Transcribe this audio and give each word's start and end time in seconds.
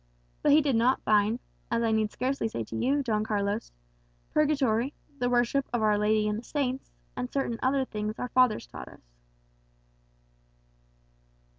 But 0.41 0.51
he 0.51 0.61
did 0.63 0.75
not 0.75 1.03
find, 1.03 1.39
as 1.69 1.83
I 1.83 1.91
need 1.91 2.11
scarcely 2.11 2.47
say 2.47 2.63
to 2.63 2.75
you, 2.75 3.03
Don 3.03 3.23
Carlos, 3.23 3.71
purgatory, 4.31 4.95
the 5.19 5.29
worship 5.29 5.69
of 5.71 5.83
Our 5.83 5.95
Lady 5.99 6.27
and 6.27 6.39
the 6.39 6.43
saints, 6.43 6.89
and 7.15 7.31
certain 7.31 7.59
other 7.61 7.85
things 7.85 8.17
our 8.17 8.29
fathers 8.29 8.65
taught 8.65 8.87
us." 8.87 9.01